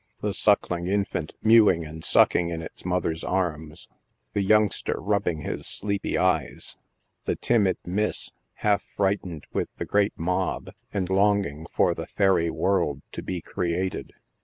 The 0.21 0.33
suckling 0.33 0.87
infant" 0.87 1.31
mewing 1.43 1.85
and 1.85 2.03
sucking 2.03 2.49
in 2.49 2.63
its 2.63 2.83
mother's 2.83 3.23
arms." 3.23 3.87
The 4.33 4.41
youngster 4.41 4.99
rubbing 4.99 5.41
his 5.41 5.67
sleepy 5.67 6.17
eyes. 6.17 6.75
The 7.25 7.35
timid 7.35 7.77
Miss, 7.85 8.31
half 8.65 8.81
frightened 8.81 9.45
with 9.53 9.69
the 9.77 9.85
great 9.85 10.17
mob 10.17 10.71
and 10.91 11.07
longing 11.07 11.67
for 11.71 11.93
the 11.93 12.07
fairy 12.07 12.49
world 12.49 13.03
to 13.11 13.21
be 13.21 13.41
created. 13.41 14.13